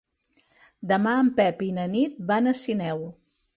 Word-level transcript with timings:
Demà 0.91 1.13
en 1.25 1.29
Pep 1.41 1.63
i 1.67 1.69
na 1.77 1.87
Nit 1.93 2.19
van 2.33 2.53
a 2.53 2.57
Sineu. 2.65 3.07